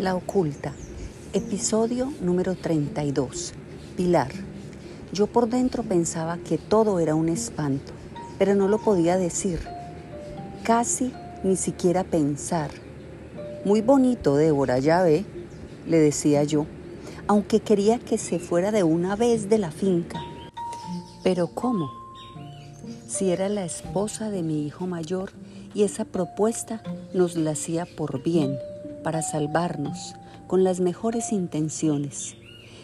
[0.00, 0.72] La oculta.
[1.34, 3.52] Episodio número 32.
[3.98, 4.30] Pilar.
[5.12, 7.92] Yo por dentro pensaba que todo era un espanto,
[8.38, 9.60] pero no lo podía decir.
[10.62, 11.12] Casi
[11.44, 12.70] ni siquiera pensar.
[13.66, 15.26] Muy bonito, Débora, ya ve,
[15.86, 16.64] le decía yo,
[17.26, 20.22] aunque quería que se fuera de una vez de la finca.
[21.22, 21.90] Pero ¿cómo?
[23.06, 25.32] Si era la esposa de mi hijo mayor
[25.74, 26.82] y esa propuesta
[27.12, 28.56] nos la hacía por bien
[29.02, 30.14] para salvarnos
[30.46, 32.36] con las mejores intenciones.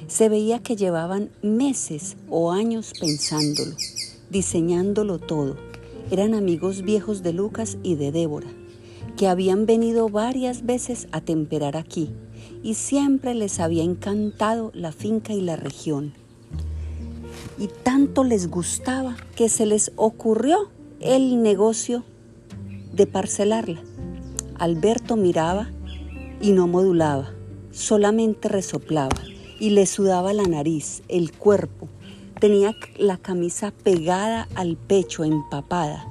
[0.09, 3.75] Se veía que llevaban meses o años pensándolo,
[4.31, 5.57] diseñándolo todo.
[6.11, 8.49] Eran amigos viejos de Lucas y de Débora,
[9.17, 12.13] que habían venido varias veces a temperar aquí
[12.63, 16.15] y siempre les había encantado la finca y la región.
[17.59, 20.71] Y tanto les gustaba que se les ocurrió
[21.01, 22.05] el negocio
[22.93, 23.81] de parcelarla.
[24.59, 25.71] Alberto miraba
[26.41, 27.33] y no modulaba,
[27.71, 29.17] solamente resoplaba
[29.59, 31.89] y le sudaba la nariz, el cuerpo.
[32.41, 36.07] Tenía la camisa pegada al pecho, empapada.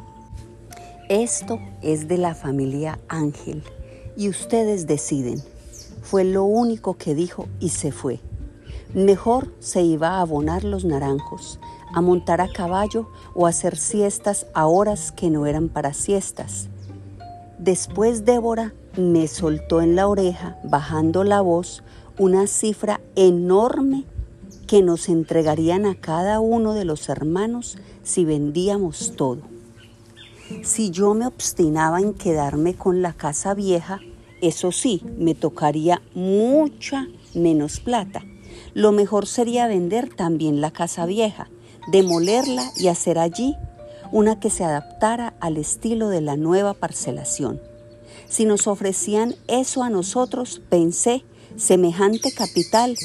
[1.10, 3.64] Esto es de la familia Ángel
[4.18, 5.42] y ustedes deciden.
[6.02, 8.20] Fue lo único que dijo y se fue.
[8.94, 11.60] Mejor se iba a abonar los naranjos,
[11.94, 16.70] a montar a caballo o a hacer siestas a horas que no eran para siestas.
[17.60, 21.84] Después Débora me soltó en la oreja, bajando la voz,
[22.18, 24.06] una cifra enorme
[24.68, 29.42] que nos entregarían a cada uno de los hermanos si vendíamos todo.
[30.64, 34.00] Si yo me obstinaba en quedarme con la casa vieja,
[34.42, 38.24] eso sí, me tocaría mucha menos plata.
[38.74, 41.50] Lo mejor sería vender también la casa vieja,
[41.92, 43.56] demolerla y hacer allí
[44.12, 47.60] una que se adaptara al estilo de la nueva parcelación.
[48.36, 51.24] Si nos ofrecían eso a nosotros, pensé,
[51.56, 52.98] semejante capital,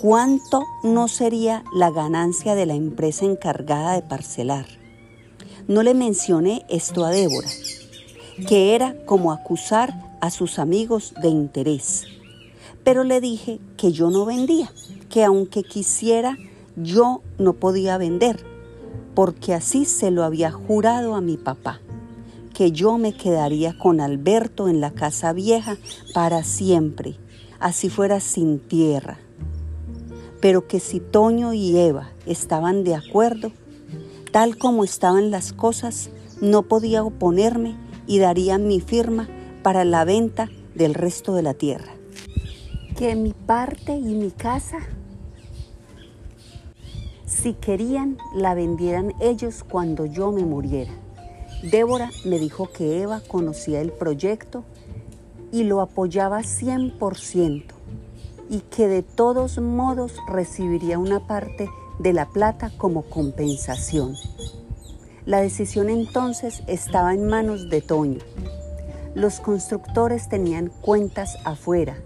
[0.00, 4.64] ¿cuánto no sería la ganancia de la empresa encargada de parcelar?
[5.68, 7.50] No le mencioné esto a Débora,
[8.48, 12.06] que era como acusar a sus amigos de interés.
[12.82, 14.72] Pero le dije que yo no vendía,
[15.10, 16.38] que aunque quisiera,
[16.76, 18.42] yo no podía vender,
[19.14, 21.82] porque así se lo había jurado a mi papá
[22.54, 25.76] que yo me quedaría con Alberto en la casa vieja
[26.14, 27.16] para siempre,
[27.60, 29.18] así fuera sin tierra.
[30.40, 33.52] Pero que si Toño y Eva estaban de acuerdo,
[34.32, 37.76] tal como estaban las cosas, no podía oponerme
[38.06, 39.28] y daría mi firma
[39.62, 41.92] para la venta del resto de la tierra.
[42.96, 44.78] Que mi parte y mi casa,
[47.24, 51.01] si querían, la vendieran ellos cuando yo me muriera.
[51.62, 54.64] Débora me dijo que Eva conocía el proyecto
[55.52, 57.64] y lo apoyaba 100%
[58.50, 61.70] y que de todos modos recibiría una parte
[62.00, 64.16] de la plata como compensación.
[65.24, 68.18] La decisión entonces estaba en manos de Toño.
[69.14, 71.96] Los constructores tenían cuentas afuera,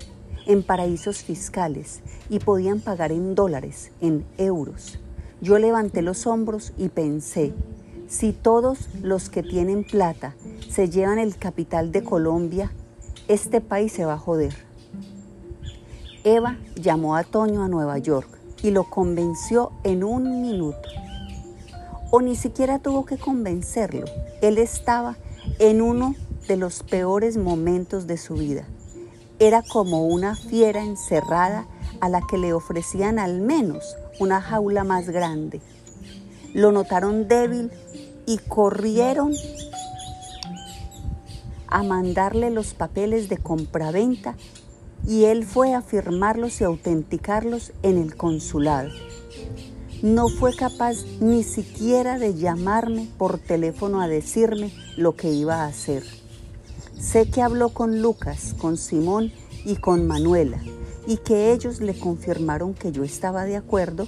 [0.44, 4.98] en paraísos fiscales, y podían pagar en dólares, en euros.
[5.40, 7.54] Yo levanté los hombros y pensé,
[8.08, 10.34] si todos los que tienen plata
[10.70, 12.72] se llevan el capital de Colombia,
[13.28, 14.54] este país se va a joder.
[16.24, 18.28] Eva llamó a Toño a Nueva York
[18.62, 20.88] y lo convenció en un minuto.
[22.10, 24.06] O ni siquiera tuvo que convencerlo.
[24.42, 25.16] Él estaba
[25.58, 26.14] en uno
[26.48, 28.64] de los peores momentos de su vida.
[29.38, 31.66] Era como una fiera encerrada
[32.00, 35.60] a la que le ofrecían al menos una jaula más grande.
[36.56, 37.70] Lo notaron débil
[38.24, 39.34] y corrieron
[41.66, 44.36] a mandarle los papeles de compraventa
[45.06, 48.88] y él fue a firmarlos y autenticarlos en el consulado.
[50.00, 55.66] No fue capaz ni siquiera de llamarme por teléfono a decirme lo que iba a
[55.66, 56.04] hacer.
[56.98, 59.30] Sé que habló con Lucas, con Simón
[59.66, 60.58] y con Manuela
[61.06, 64.06] y que ellos le confirmaron que yo estaba de acuerdo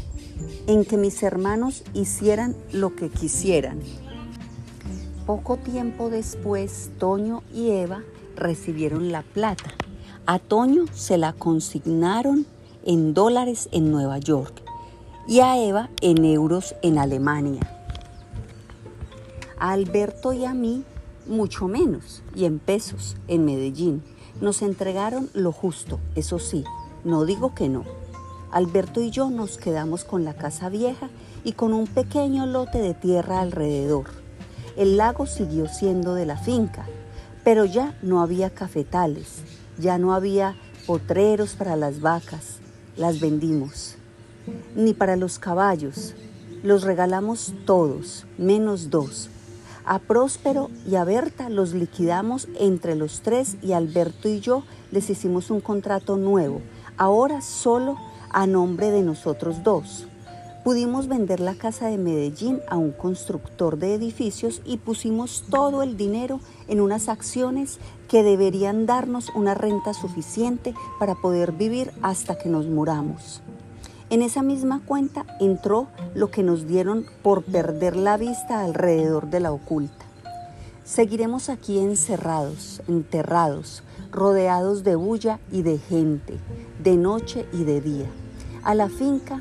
[0.66, 3.80] en que mis hermanos hicieran lo que quisieran
[5.28, 8.02] poco tiempo después, Toño y Eva
[8.34, 9.74] recibieron la plata.
[10.24, 12.46] A Toño se la consignaron
[12.86, 14.62] en dólares en Nueva York
[15.26, 17.60] y a Eva en euros en Alemania.
[19.58, 20.82] A Alberto y a mí
[21.26, 24.02] mucho menos y en pesos en Medellín.
[24.40, 26.64] Nos entregaron lo justo, eso sí,
[27.04, 27.84] no digo que no.
[28.50, 31.10] Alberto y yo nos quedamos con la casa vieja
[31.44, 34.06] y con un pequeño lote de tierra alrededor
[34.78, 36.86] el lago siguió siendo de la finca,
[37.42, 39.40] pero ya no había cafetales,
[39.76, 40.54] ya no había
[40.86, 42.60] potreros para las vacas,
[42.96, 43.96] las vendimos.
[44.76, 46.14] Ni para los caballos,
[46.62, 49.28] los regalamos todos, menos dos.
[49.84, 54.62] A Próspero y a Berta los liquidamos entre los tres y Alberto y yo
[54.92, 56.62] les hicimos un contrato nuevo,
[56.98, 57.96] ahora solo
[58.30, 60.06] a nombre de nosotros dos.
[60.64, 65.96] Pudimos vender la casa de Medellín a un constructor de edificios y pusimos todo el
[65.96, 67.78] dinero en unas acciones
[68.08, 73.40] que deberían darnos una renta suficiente para poder vivir hasta que nos muramos.
[74.10, 79.40] En esa misma cuenta entró lo que nos dieron por perder la vista alrededor de
[79.40, 80.04] la oculta.
[80.84, 83.82] Seguiremos aquí encerrados, enterrados,
[84.12, 86.38] rodeados de bulla y de gente,
[86.82, 88.06] de noche y de día.
[88.62, 89.40] A la finca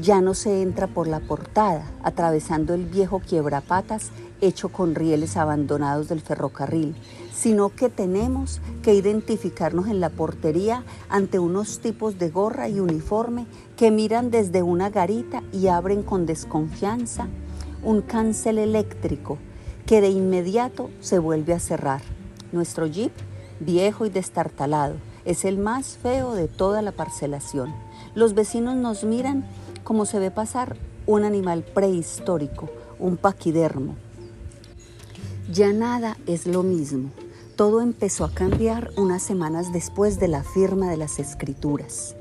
[0.00, 4.10] ya no se entra por la portada, atravesando el viejo quiebrapatas
[4.40, 6.94] hecho con rieles abandonados del ferrocarril,
[7.32, 13.46] sino que tenemos que identificarnos en la portería ante unos tipos de gorra y uniforme
[13.76, 17.28] que miran desde una garita y abren con desconfianza
[17.82, 19.38] un cancel eléctrico
[19.86, 22.02] que de inmediato se vuelve a cerrar.
[22.52, 23.12] Nuestro jeep,
[23.60, 27.74] viejo y destartalado, es el más feo de toda la parcelación.
[28.14, 29.44] Los vecinos nos miran
[29.84, 30.76] como se ve pasar
[31.06, 32.68] un animal prehistórico,
[32.98, 33.94] un paquidermo.
[35.50, 37.10] Ya nada es lo mismo.
[37.56, 42.14] Todo empezó a cambiar unas semanas después de la firma de las escrituras.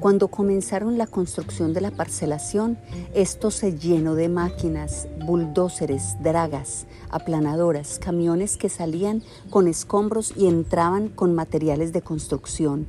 [0.00, 2.78] Cuando comenzaron la construcción de la parcelación,
[3.14, 11.08] esto se llenó de máquinas, bulldóceres, dragas, aplanadoras, camiones que salían con escombros y entraban
[11.08, 12.86] con materiales de construcción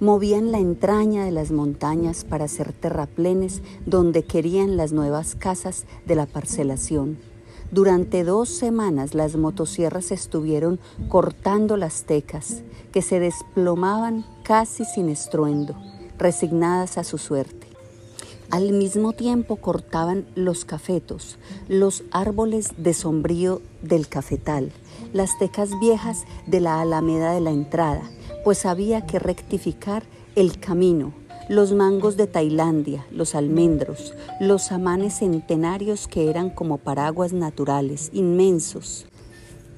[0.00, 6.14] movían la entraña de las montañas para hacer terraplenes donde querían las nuevas casas de
[6.14, 7.18] la parcelación.
[7.70, 12.62] Durante dos semanas las motosierras estuvieron cortando las tecas,
[12.92, 15.76] que se desplomaban casi sin estruendo,
[16.18, 17.68] resignadas a su suerte.
[18.50, 21.38] Al mismo tiempo cortaban los cafetos,
[21.68, 24.72] los árboles de sombrío del cafetal,
[25.12, 28.02] las tecas viejas de la alameda de la entrada,
[28.44, 30.04] pues había que rectificar
[30.34, 31.12] el camino,
[31.50, 39.04] los mangos de Tailandia, los almendros, los amanes centenarios que eran como paraguas naturales, inmensos.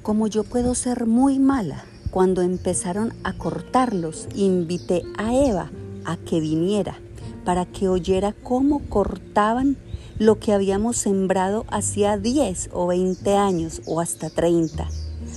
[0.03, 5.73] Como yo puedo ser muy mala, cuando empezaron a cortarlos, invité a Eva
[6.05, 6.99] a que viniera
[7.45, 9.77] para que oyera cómo cortaban
[10.19, 14.87] lo que habíamos sembrado hacía 10 o 20 años o hasta 30,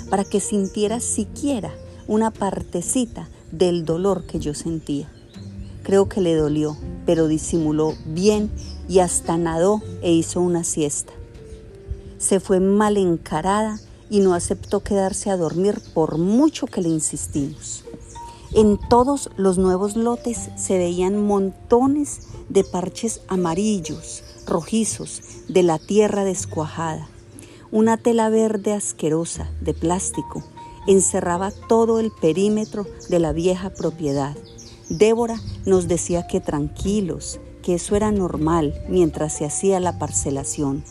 [0.09, 1.73] para que sintiera siquiera
[2.07, 5.09] una partecita del dolor que yo sentía.
[5.83, 8.51] Creo que le dolió, pero disimuló bien
[8.89, 11.13] y hasta nadó e hizo una siesta.
[12.17, 17.83] Se fue mal encarada y no aceptó quedarse a dormir por mucho que le insistimos.
[18.55, 26.23] En todos los nuevos lotes se veían montones de parches amarillos, rojizos, de la tierra
[26.23, 27.09] descuajada.
[27.71, 30.43] Una tela verde asquerosa, de plástico,
[30.85, 34.35] encerraba todo el perímetro de la vieja propiedad.
[34.87, 40.83] Débora nos decía que tranquilos, que eso era normal mientras se hacía la parcelación,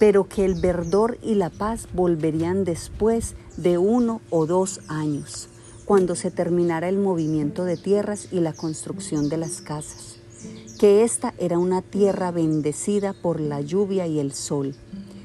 [0.00, 5.49] pero que el verdor y la paz volverían después de uno o dos años,
[5.90, 10.18] cuando se terminara el movimiento de tierras y la construcción de las casas,
[10.78, 14.76] que esta era una tierra bendecida por la lluvia y el sol.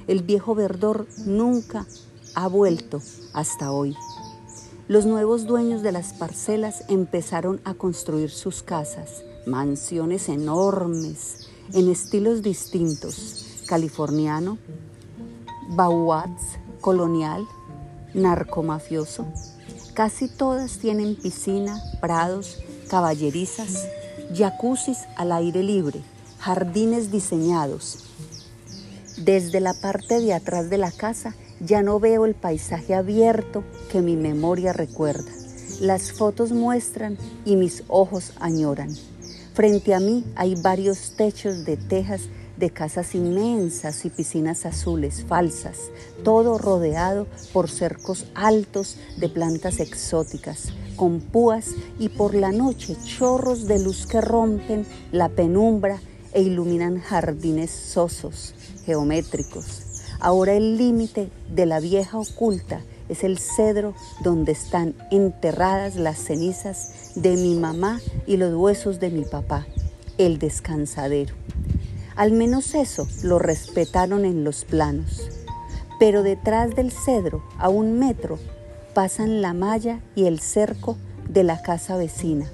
[0.07, 1.85] El viejo verdor nunca
[2.33, 2.99] ha vuelto
[3.31, 3.95] hasta hoy.
[4.87, 12.41] Los nuevos dueños de las parcelas empezaron a construir sus casas, mansiones enormes, en estilos
[12.41, 14.57] distintos, californiano,
[15.75, 17.45] bauats, colonial,
[18.15, 19.27] narcomafioso.
[19.95, 23.87] Casi todas tienen piscina, prados, caballerizas,
[24.35, 26.01] jacuzzis al aire libre,
[26.37, 27.99] jardines diseñados.
[29.15, 34.01] Desde la parte de atrás de la casa ya no veo el paisaje abierto que
[34.01, 35.31] mi memoria recuerda.
[35.79, 38.89] Las fotos muestran y mis ojos añoran.
[39.53, 42.23] Frente a mí hay varios techos de tejas
[42.57, 45.91] de casas inmensas y piscinas azules falsas,
[46.23, 53.67] todo rodeado por cercos altos de plantas exóticas, con púas y por la noche chorros
[53.67, 55.99] de luz que rompen la penumbra
[56.33, 58.53] e iluminan jardines sosos,
[58.85, 59.85] geométricos,
[60.19, 63.93] Ahora el límite de la vieja oculta es el cedro
[64.23, 69.67] donde están enterradas las cenizas de mi mamá y los huesos de mi papá,
[70.17, 71.35] el descansadero.
[72.15, 75.29] Al menos eso lo respetaron en los planos.
[75.99, 78.39] Pero detrás del cedro, a un metro,
[78.93, 82.49] pasan la malla y el cerco de la casa vecina.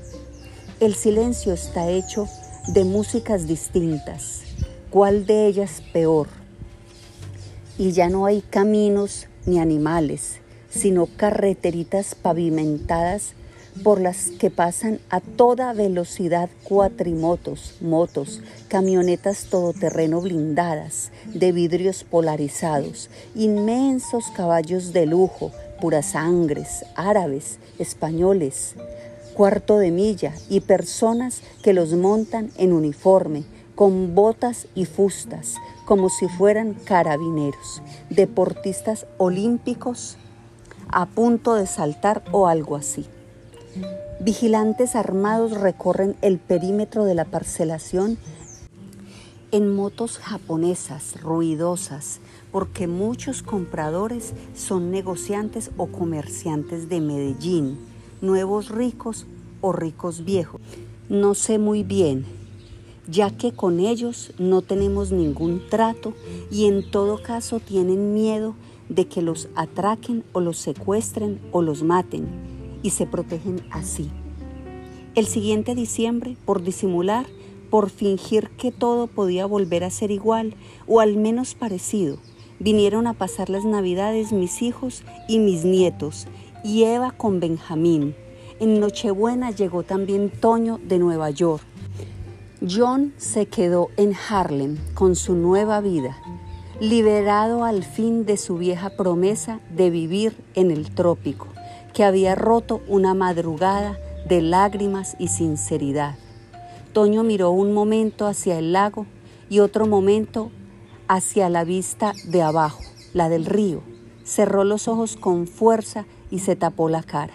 [0.80, 2.28] El silencio está hecho
[2.68, 4.42] de músicas distintas.
[4.90, 6.28] ¿Cuál de ellas peor?
[7.78, 10.40] Y ya no hay caminos ni animales,
[10.70, 13.34] sino carreteritas pavimentadas
[13.84, 23.10] por las que pasan a toda velocidad cuatrimotos, motos, camionetas todoterreno blindadas, de vidrios polarizados,
[23.36, 28.76] inmensos caballos de lujo, puras sangres, árabes, españoles,
[29.34, 33.44] cuarto de milla y personas que los montan en uniforme,
[33.76, 40.18] con botas y fustas, como si fueran carabineros, deportistas olímpicos
[40.90, 43.08] a punto de saltar o algo así.
[44.20, 48.18] Vigilantes armados recorren el perímetro de la parcelación
[49.52, 52.20] en motos japonesas ruidosas,
[52.52, 57.80] porque muchos compradores son negociantes o comerciantes de Medellín,
[58.22, 59.26] nuevos ricos
[59.62, 60.62] o ricos viejos.
[61.10, 62.26] No sé muy bien,
[63.08, 66.14] ya que con ellos no tenemos ningún trato
[66.52, 68.54] y en todo caso tienen miedo
[68.90, 72.51] de que los atraquen o los secuestren o los maten
[72.84, 74.10] y se protegen así.
[75.14, 77.26] El siguiente diciembre, por disimular,
[77.70, 80.56] por fingir que todo podía volver a ser igual
[80.88, 82.18] o al menos parecido,
[82.60, 86.28] vinieron a pasar las navidades mis hijos y mis nietos
[86.64, 88.16] y Eva con Benjamín.
[88.60, 91.64] En Nochebuena llegó también Toño de Nueva York.
[92.70, 96.18] John se quedó en Harlem con su nueva vida,
[96.80, 101.48] liberado al fin de su vieja promesa de vivir en el trópico
[101.94, 106.16] que había roto una madrugada de lágrimas y sinceridad.
[106.94, 109.06] Toño miró un momento hacia el lago
[109.50, 110.52] y otro momento
[111.08, 112.84] hacia la vista de abajo,
[113.14, 113.82] la del río.
[114.24, 117.34] Cerró los ojos con fuerza y se tapó la cara.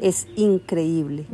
[0.00, 1.26] Es increíble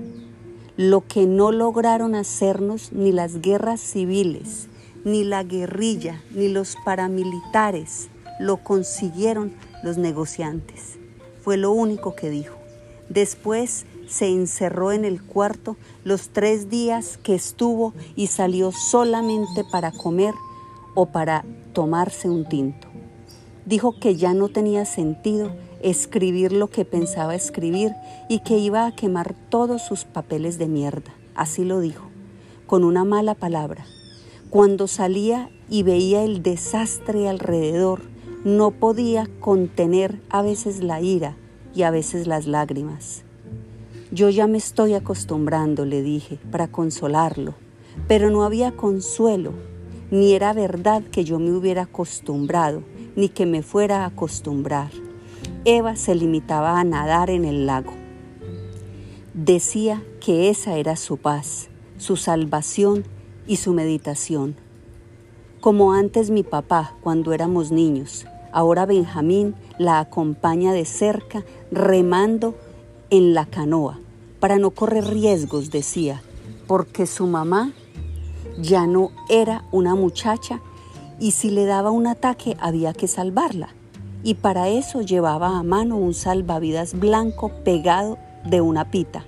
[0.79, 4.69] lo que no lograron hacernos ni las guerras civiles,
[5.05, 11.01] ni la guerrilla, ni los paramilitares, lo consiguieron los negociantes.
[11.49, 12.59] Fue lo único que dijo.
[13.09, 19.91] Después se encerró en el cuarto los tres días que estuvo y salió solamente para
[19.91, 20.35] comer
[20.95, 22.89] o para tomarse un tinto.
[23.65, 25.51] Dijo que ya no tenía sentido
[25.81, 27.95] escribir lo que pensaba escribir
[28.29, 31.15] y que iba a quemar todos sus papeles de mierda.
[31.35, 32.11] Así lo dijo,
[32.67, 33.87] con una mala palabra.
[34.51, 38.03] Cuando salía y veía el desastre alrededor,
[38.49, 41.37] no podía contener a veces la ira
[41.75, 43.23] y a veces las lágrimas.
[44.11, 47.57] Yo ya me estoy acostumbrando, le dije, para consolarlo,
[48.07, 49.53] pero no había consuelo,
[50.11, 52.83] ni era verdad que yo me hubiera acostumbrado,
[53.17, 54.93] ni que me fuera a acostumbrar.
[55.67, 57.93] Eva se limitaba a nadar en el lago.
[59.35, 63.05] Decía que esa era su paz, su salvación
[63.47, 64.57] y su meditación
[65.61, 68.27] como antes mi papá cuando éramos niños.
[68.53, 72.55] Ahora Benjamín la acompaña de cerca remando
[73.11, 73.99] en la canoa
[74.41, 76.23] para no correr riesgos, decía,
[76.67, 77.73] porque su mamá
[78.61, 80.61] ya no era una muchacha
[81.21, 83.69] y si le daba un ataque había que salvarla.
[84.25, 89.25] Y para eso llevaba a mano un salvavidas blanco pegado de una pita.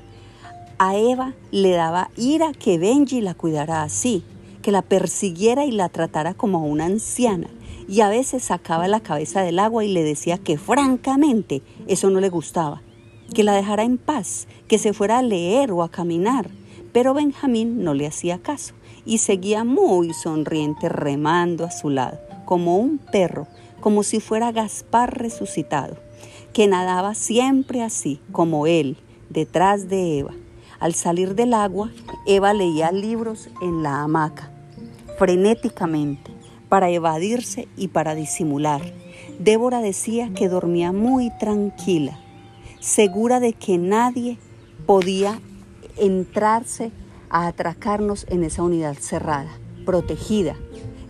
[0.79, 4.25] A Eva le daba ira que Benji la cuidara así,
[4.63, 7.49] que la persiguiera y la tratara como a una anciana.
[7.91, 12.21] Y a veces sacaba la cabeza del agua y le decía que francamente eso no
[12.21, 12.83] le gustaba,
[13.35, 16.49] que la dejara en paz, que se fuera a leer o a caminar.
[16.93, 22.77] Pero Benjamín no le hacía caso y seguía muy sonriente remando a su lado, como
[22.77, 23.49] un perro,
[23.81, 25.97] como si fuera Gaspar resucitado,
[26.53, 28.99] que nadaba siempre así, como él,
[29.31, 30.35] detrás de Eva.
[30.79, 31.91] Al salir del agua,
[32.25, 34.53] Eva leía libros en la hamaca,
[35.19, 36.30] frenéticamente,
[36.71, 38.81] para evadirse y para disimular.
[39.39, 42.19] Débora decía que dormía muy tranquila,
[42.79, 44.39] segura de que nadie
[44.87, 45.41] podía
[45.99, 46.93] entrarse
[47.29, 49.51] a atracarnos en esa unidad cerrada,
[49.85, 50.57] protegida,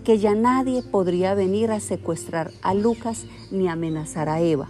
[0.02, 4.68] que ya nadie podría venir a secuestrar a Lucas ni amenazar a Eva,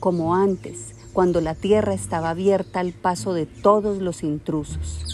[0.00, 5.04] como antes, cuando la tierra estaba abierta al paso de todos los intrusos.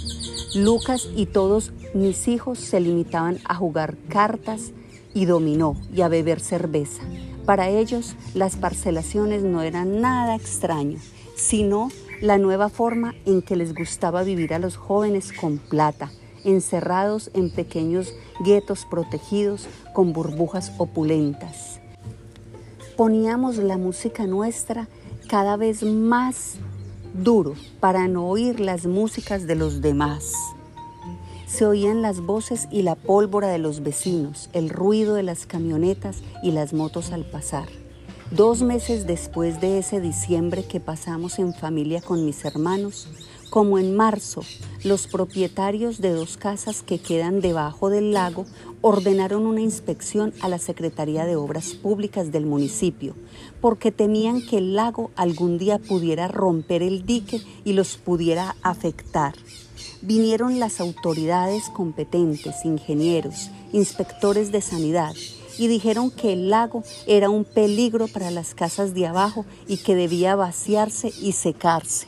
[0.54, 4.72] Lucas y todos mis hijos se limitaban a jugar cartas
[5.16, 7.02] y dominó y a beber cerveza.
[7.46, 10.98] Para ellos las parcelaciones no eran nada extraño,
[11.34, 11.88] sino
[12.20, 16.12] la nueva forma en que les gustaba vivir a los jóvenes con plata,
[16.44, 18.12] encerrados en pequeños
[18.44, 21.80] guetos protegidos con burbujas opulentas.
[22.94, 24.86] Poníamos la música nuestra
[25.30, 26.56] cada vez más
[27.14, 30.34] duro para no oír las músicas de los demás.
[31.46, 36.18] Se oían las voces y la pólvora de los vecinos, el ruido de las camionetas
[36.42, 37.68] y las motos al pasar.
[38.32, 43.08] Dos meses después de ese diciembre que pasamos en familia con mis hermanos,
[43.48, 44.42] como en marzo,
[44.82, 48.44] los propietarios de dos casas que quedan debajo del lago
[48.80, 53.14] ordenaron una inspección a la Secretaría de Obras Públicas del municipio,
[53.60, 59.34] porque temían que el lago algún día pudiera romper el dique y los pudiera afectar.
[60.06, 65.12] Vinieron las autoridades competentes, ingenieros, inspectores de sanidad,
[65.58, 69.96] y dijeron que el lago era un peligro para las casas de abajo y que
[69.96, 72.06] debía vaciarse y secarse.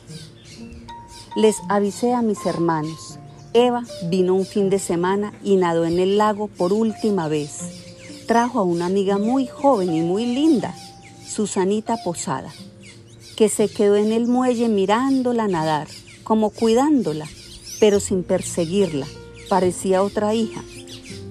[1.35, 3.19] Les avisé a mis hermanos.
[3.53, 7.59] Eva vino un fin de semana y nadó en el lago por última vez.
[8.27, 10.73] Trajo a una amiga muy joven y muy linda,
[11.27, 12.53] Susanita Posada,
[13.35, 15.89] que se quedó en el muelle mirándola nadar,
[16.23, 17.27] como cuidándola,
[17.79, 19.07] pero sin perseguirla.
[19.49, 20.63] Parecía otra hija.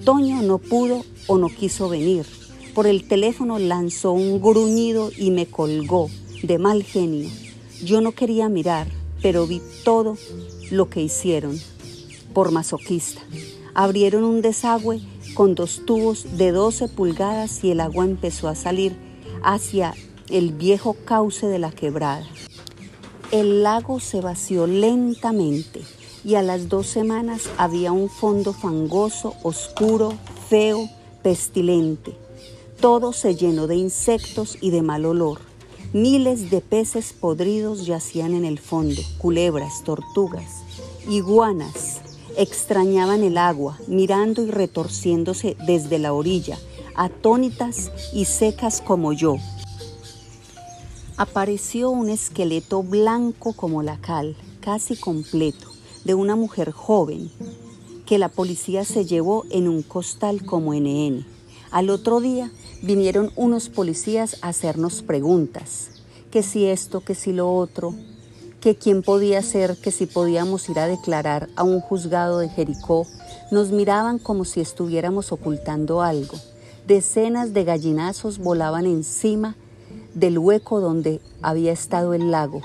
[0.03, 2.25] Toño no pudo o no quiso venir.
[2.73, 6.09] Por el teléfono lanzó un gruñido y me colgó,
[6.43, 7.29] de mal genio.
[7.83, 8.87] Yo no quería mirar,
[9.21, 10.17] pero vi todo
[10.71, 11.59] lo que hicieron
[12.33, 13.21] por masoquista.
[13.73, 15.01] Abrieron un desagüe
[15.33, 18.95] con dos tubos de 12 pulgadas y el agua empezó a salir
[19.43, 19.93] hacia
[20.29, 22.27] el viejo cauce de la quebrada.
[23.31, 25.81] El lago se vació lentamente
[26.23, 30.13] y a las dos semanas había un fondo fangoso, oscuro,
[30.49, 30.89] feo,
[31.23, 32.15] pestilente.
[32.79, 35.39] Todo se llenó de insectos y de mal olor.
[35.91, 40.63] Miles de peces podridos yacían en el fondo, culebras, tortugas,
[41.09, 42.01] iguanas.
[42.37, 46.57] Extrañaban el agua, mirando y retorciéndose desde la orilla,
[46.95, 49.37] atónitas y secas como yo.
[51.17, 55.68] Apareció un esqueleto blanco como la cal, casi completo,
[56.05, 57.29] de una mujer joven,
[58.05, 61.25] que la policía se llevó en un costal como NN.
[61.71, 65.89] Al otro día vinieron unos policías a hacernos preguntas,
[66.31, 67.93] que si esto, que si lo otro,
[68.61, 73.05] que quién podía ser, que si podíamos ir a declarar a un juzgado de Jericó,
[73.51, 76.37] nos miraban como si estuviéramos ocultando algo.
[76.87, 79.55] Decenas de gallinazos volaban encima
[80.13, 82.61] del hueco donde había estado el lago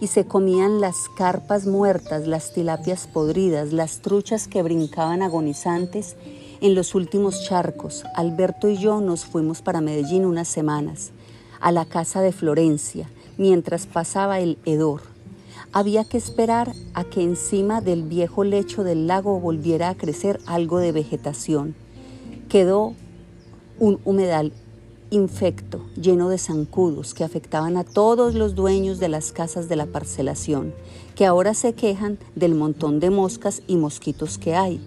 [0.00, 6.16] y se comían las carpas muertas, las tilapias podridas, las truchas que brincaban agonizantes
[6.60, 11.12] en los últimos charcos, Alberto y yo nos fuimos para Medellín unas semanas,
[11.60, 15.02] a la casa de Florencia, mientras pasaba el hedor.
[15.72, 20.78] Había que esperar a que encima del viejo lecho del lago volviera a crecer algo
[20.78, 21.74] de vegetación.
[22.48, 22.94] Quedó
[23.78, 24.52] un humedal
[25.14, 29.86] infecto, lleno de zancudos que afectaban a todos los dueños de las casas de la
[29.86, 30.74] parcelación,
[31.14, 34.80] que ahora se quejan del montón de moscas y mosquitos que hay.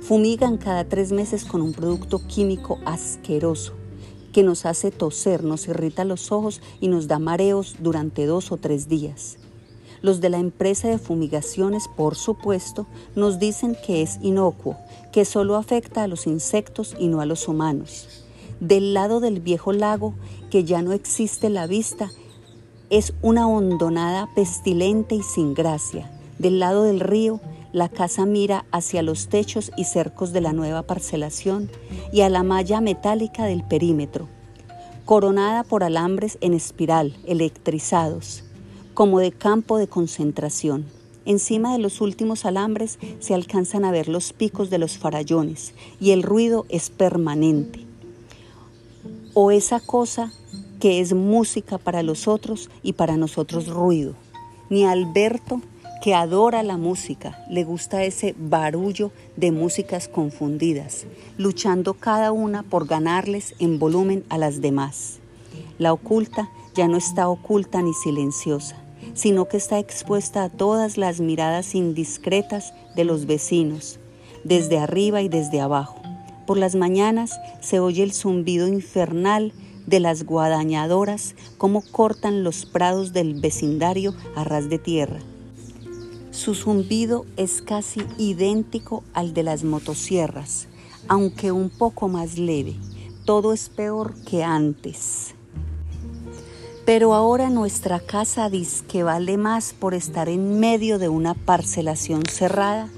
[0.00, 3.74] Fumigan cada tres meses con un producto químico asqueroso
[4.32, 8.56] que nos hace toser, nos irrita los ojos y nos da mareos durante dos o
[8.56, 9.38] tres días.
[10.02, 14.76] Los de la empresa de fumigaciones, por supuesto, nos dicen que es inocuo,
[15.12, 18.24] que solo afecta a los insectos y no a los humanos.
[18.60, 20.12] Del lado del viejo lago,
[20.50, 22.10] que ya no existe la vista,
[22.90, 26.10] es una hondonada pestilente y sin gracia.
[26.38, 27.40] Del lado del río,
[27.72, 31.70] la casa mira hacia los techos y cercos de la nueva parcelación
[32.12, 34.28] y a la malla metálica del perímetro,
[35.06, 38.44] coronada por alambres en espiral, electrizados,
[38.92, 40.84] como de campo de concentración.
[41.24, 46.10] Encima de los últimos alambres se alcanzan a ver los picos de los farallones y
[46.10, 47.89] el ruido es permanente.
[49.34, 50.32] O esa cosa
[50.80, 54.14] que es música para los otros y para nosotros ruido.
[54.70, 55.60] Ni Alberto
[56.00, 62.86] que adora la música, le gusta ese barullo de músicas confundidas, luchando cada una por
[62.86, 65.18] ganarles en volumen a las demás.
[65.78, 68.76] La oculta ya no está oculta ni silenciosa,
[69.12, 73.98] sino que está expuesta a todas las miradas indiscretas de los vecinos,
[74.42, 75.99] desde arriba y desde abajo.
[76.50, 79.52] Por las mañanas se oye el zumbido infernal
[79.86, 85.20] de las guadañadoras, como cortan los prados del vecindario a ras de tierra
[86.40, 90.68] su zumbido es casi idéntico al de las motosierras,
[91.06, 92.76] aunque un poco más leve.
[93.26, 95.34] Todo es peor que antes.
[96.86, 102.22] Pero ahora nuestra casa dice que vale más por estar en medio de una parcelación
[102.26, 102.88] cerrada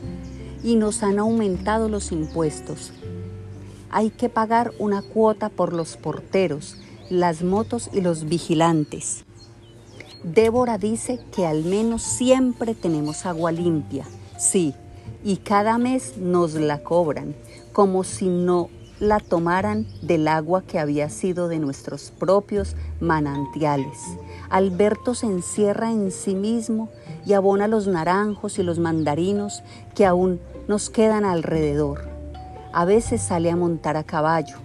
[0.63, 2.93] y nos han aumentado los impuestos.
[3.93, 6.79] Hay que pagar una cuota por los porteros,
[7.11, 9.27] las motos y los vigilantes.
[10.25, 14.07] Débora dice que al menos siempre tenemos agua limpia,
[14.39, 14.75] sí,
[15.23, 17.37] y cada mes nos la cobran,
[17.73, 23.99] como si no la tomaran del agua que había sido de nuestros propios manantiales.
[24.49, 26.89] Alberto se encierra en sí mismo
[27.27, 29.63] y abona los naranjos y los mandarinos
[29.95, 32.12] que aún nos quedan alrededor.
[32.73, 34.57] A veces sale a montar a caballo,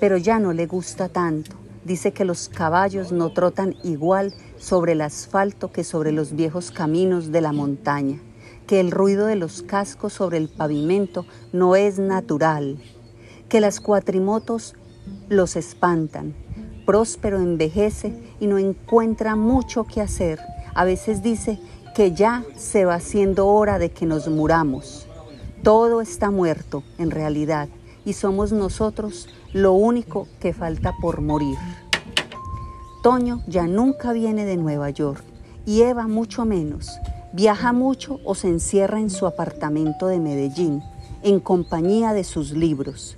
[0.00, 1.56] pero ya no le gusta tanto.
[1.84, 7.32] Dice que los caballos no trotan igual sobre el asfalto que sobre los viejos caminos
[7.32, 8.20] de la montaña,
[8.66, 12.78] que el ruido de los cascos sobre el pavimento no es natural
[13.52, 14.74] que las cuatrimotos
[15.28, 16.34] los espantan.
[16.86, 20.40] Próspero envejece y no encuentra mucho que hacer.
[20.74, 21.60] A veces dice
[21.94, 25.06] que ya se va haciendo hora de que nos muramos.
[25.62, 27.68] Todo está muerto en realidad
[28.04, 31.58] y somos nosotros lo único que falta por morir.
[33.02, 35.22] Toño ya nunca viene de Nueva York
[35.66, 36.90] y Eva mucho menos.
[37.32, 40.82] Viaja mucho o se encierra en su apartamento de Medellín
[41.22, 43.16] en compañía de sus libros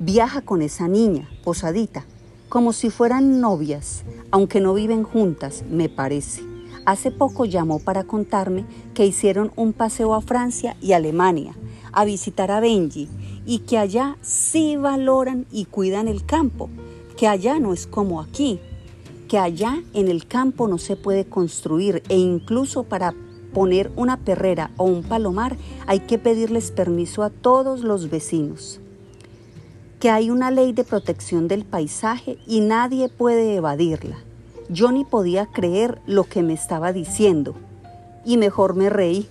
[0.00, 2.04] viaja con esa niña, posadita,
[2.48, 6.49] como si fueran novias, aunque no viven juntas, me parece.
[6.90, 11.54] Hace poco llamó para contarme que hicieron un paseo a Francia y Alemania
[11.92, 13.08] a visitar a Benji
[13.46, 16.68] y que allá sí valoran y cuidan el campo,
[17.16, 18.58] que allá no es como aquí,
[19.28, 23.14] que allá en el campo no se puede construir e incluso para
[23.54, 28.80] poner una perrera o un palomar hay que pedirles permiso a todos los vecinos
[30.00, 34.16] que hay una ley de protección del paisaje y nadie puede evadirla.
[34.72, 37.56] Yo ni podía creer lo que me estaba diciendo
[38.24, 39.28] y mejor me reí.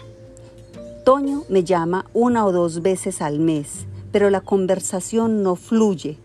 [1.06, 6.17] Toño me llama una o dos veces al mes, pero la conversación no fluye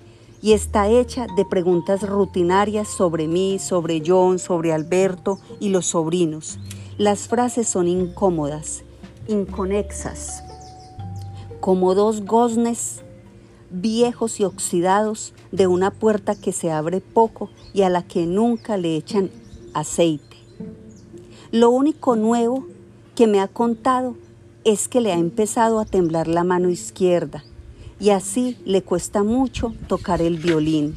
[0.42, 6.58] y está hecha de preguntas rutinarias sobre mí, sobre John, sobre Alberto y los sobrinos.
[6.98, 8.82] Las frases son incómodas,
[9.28, 10.42] inconexas,
[11.60, 13.03] como dos goznes
[13.80, 18.76] viejos y oxidados de una puerta que se abre poco y a la que nunca
[18.76, 19.30] le echan
[19.72, 20.36] aceite.
[21.50, 22.66] Lo único nuevo
[23.14, 24.16] que me ha contado
[24.64, 27.44] es que le ha empezado a temblar la mano izquierda
[28.00, 30.96] y así le cuesta mucho tocar el violín.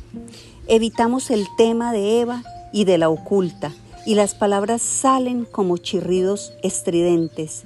[0.68, 3.74] Evitamos el tema de Eva y de la oculta
[4.06, 7.63] y las palabras salen como chirridos estridentes,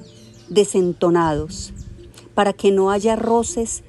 [0.49, 1.73] desentonados,
[2.33, 3.83] para que no haya roces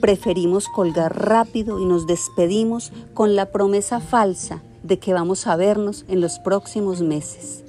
[0.00, 6.04] Preferimos colgar rápido y nos despedimos con la promesa falsa de que vamos a vernos
[6.08, 7.64] en los próximos meses.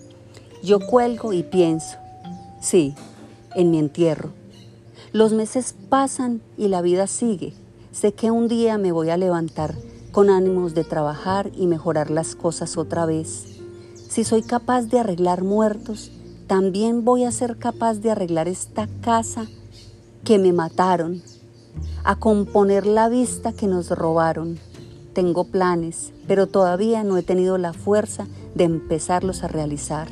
[0.61, 1.97] Yo cuelgo y pienso,
[2.59, 2.95] sí,
[3.55, 4.29] en mi entierro.
[5.13, 7.53] Los meses pasan y la vida sigue.
[7.91, 9.75] Sé que un día me voy a levantar
[10.11, 13.45] con ánimos de trabajar y mejorar las cosas otra vez.
[14.09, 16.11] Si soy capaz de arreglar muertos,
[16.47, 19.47] también voy a ser capaz de arreglar esta casa
[20.23, 21.21] que me mataron
[22.07, 24.57] a componer la vista que nos robaron.
[25.11, 30.07] Tengo planes, pero todavía no he tenido la fuerza de empezarlos a realizar.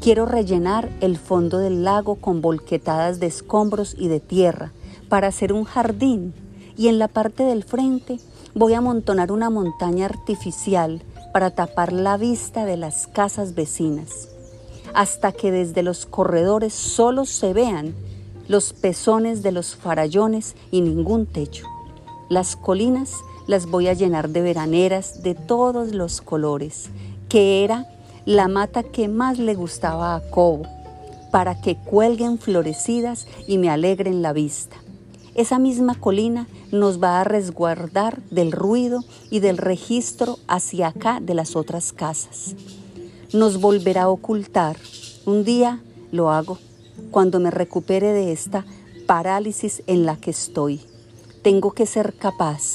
[0.00, 4.70] Quiero rellenar el fondo del lago con volquetadas de escombros y de tierra
[5.08, 6.34] para hacer un jardín
[6.76, 8.20] y en la parte del frente
[8.54, 11.02] voy a amontonar una montaña artificial
[11.32, 14.28] para tapar la vista de las casas vecinas,
[14.94, 17.92] hasta que desde los corredores solo se vean
[18.48, 21.66] los pezones de los farallones y ningún techo.
[22.30, 23.12] Las colinas
[23.46, 26.90] las voy a llenar de veraneras de todos los colores,
[27.28, 27.86] que era
[28.24, 30.66] la mata que más le gustaba a Cobo,
[31.30, 34.76] para que cuelguen florecidas y me alegren la vista.
[35.34, 41.34] Esa misma colina nos va a resguardar del ruido y del registro hacia acá de
[41.34, 42.56] las otras casas.
[43.32, 44.76] Nos volverá a ocultar.
[45.26, 45.80] Un día
[46.10, 46.58] lo hago
[47.10, 48.64] cuando me recupere de esta
[49.06, 50.80] parálisis en la que estoy.
[51.42, 52.74] Tengo que ser capaz,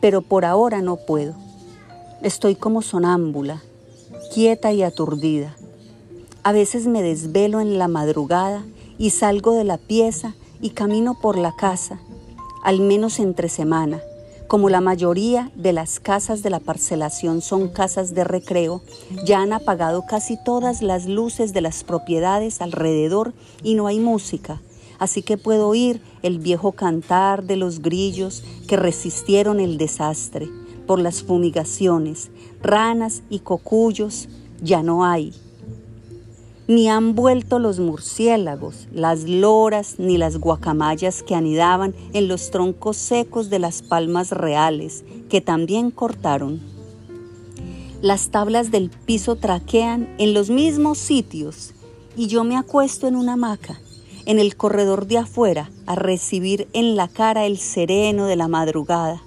[0.00, 1.34] pero por ahora no puedo.
[2.22, 3.62] Estoy como sonámbula,
[4.34, 5.56] quieta y aturdida.
[6.42, 8.64] A veces me desvelo en la madrugada
[8.98, 11.98] y salgo de la pieza y camino por la casa,
[12.62, 14.00] al menos entre semana
[14.52, 18.82] como la mayoría de las casas de la parcelación son casas de recreo,
[19.24, 24.60] ya han apagado casi todas las luces de las propiedades alrededor y no hay música.
[24.98, 30.50] Así que puedo oír el viejo cantar de los grillos que resistieron el desastre.
[30.86, 34.28] Por las fumigaciones, ranas y cocuyos
[34.60, 35.32] ya no hay
[36.68, 42.96] ni han vuelto los murciélagos, las loras ni las guacamayas que anidaban en los troncos
[42.96, 46.60] secos de las palmas reales, que también cortaron.
[48.00, 51.72] Las tablas del piso traquean en los mismos sitios
[52.16, 53.80] y yo me acuesto en una hamaca,
[54.26, 59.22] en el corredor de afuera, a recibir en la cara el sereno de la madrugada.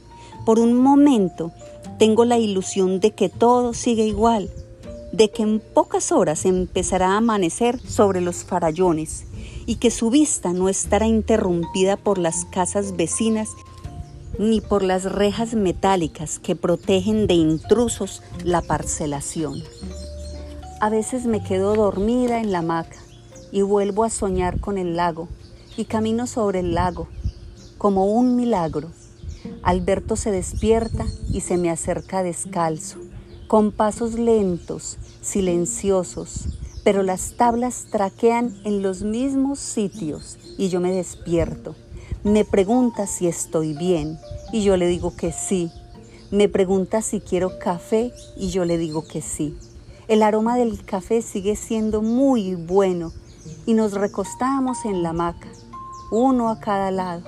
[0.46, 1.52] Por un momento
[2.00, 4.50] tengo la ilusión de que todo sigue igual,
[5.16, 9.26] de que en pocas horas empezará a amanecer sobre los farallones
[9.66, 13.50] y que su vista no estará interrumpida por las casas vecinas
[14.38, 19.64] ni por las rejas metálicas que protegen de intrusos la parcelación.
[20.82, 22.98] A veces me quedo dormida en la hamaca
[23.54, 25.30] y vuelvo a soñar con el lago
[25.78, 27.08] y camino sobre el lago
[27.78, 28.92] como un milagro.
[29.64, 33.00] Alberto se despierta y se me acerca descalzo,
[33.48, 36.48] con pasos lentos, silenciosos,
[36.84, 41.76] pero las tablas traquean en los mismos sitios y yo me despierto.
[42.24, 44.18] Me pregunta si estoy bien
[44.52, 45.72] y yo le digo que sí.
[46.32, 49.56] Me pregunta si quiero café y yo le digo que sí.
[50.08, 53.12] El aroma del café sigue siendo muy bueno
[53.66, 55.50] y nos recostamos en la hamaca,
[56.12, 57.24] uno a cada lado,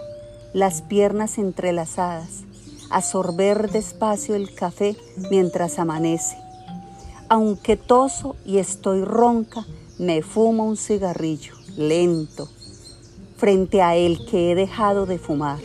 [0.53, 2.43] las piernas entrelazadas,
[2.89, 4.95] a sorber despacio el café
[5.29, 6.37] mientras amanece.
[7.29, 9.65] Aunque toso y estoy ronca,
[9.99, 12.47] me fumo un cigarrillo, lento,
[13.35, 15.59] frente a el que he dejado de fumar.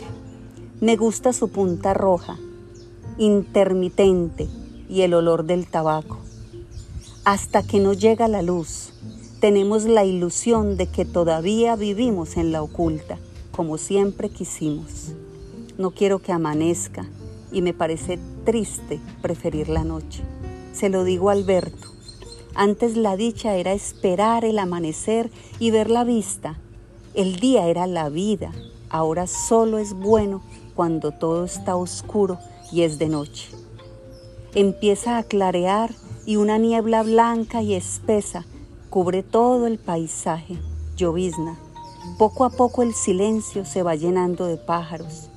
[0.81, 2.37] Me gusta su punta roja,
[3.17, 4.47] intermitente
[4.89, 6.19] y el olor del tabaco.
[7.23, 8.91] Hasta que no llega la luz,
[9.39, 13.17] tenemos la ilusión de que todavía vivimos en la oculta,
[13.51, 15.13] como siempre quisimos.
[15.77, 17.05] No quiero que amanezca
[17.51, 20.23] y me parece triste preferir la noche.
[20.71, 21.89] Se lo digo a Alberto.
[22.55, 26.59] Antes la dicha era esperar el amanecer y ver la vista.
[27.15, 28.51] El día era la vida.
[28.89, 30.43] Ahora solo es bueno
[30.75, 32.37] cuando todo está oscuro
[32.71, 33.49] y es de noche.
[34.53, 35.91] Empieza a clarear
[36.27, 38.45] y una niebla blanca y espesa
[38.91, 40.59] cubre todo el paisaje,
[40.95, 41.57] llovizna.
[42.19, 45.31] Poco a poco el silencio se va llenando de pájaros.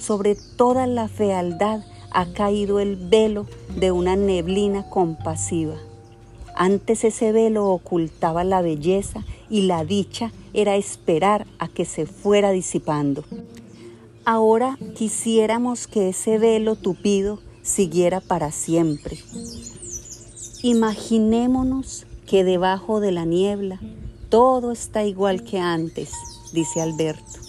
[0.00, 5.76] Sobre toda la fealdad ha caído el velo de una neblina compasiva.
[6.56, 12.50] Antes ese velo ocultaba la belleza y la dicha era esperar a que se fuera
[12.50, 13.24] disipando.
[14.24, 19.18] Ahora quisiéramos que ese velo tupido siguiera para siempre.
[20.62, 23.80] Imaginémonos que debajo de la niebla
[24.30, 26.12] todo está igual que antes,
[26.52, 27.40] dice Alberto.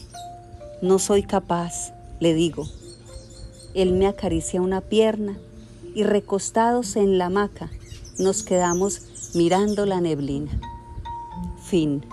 [0.82, 2.66] No soy capaz, le digo.
[3.74, 5.38] Él me acaricia una pierna
[5.94, 7.70] y recostados en la hamaca
[8.22, 9.02] nos quedamos
[9.34, 10.52] mirando la neblina.
[11.64, 12.06] Fin.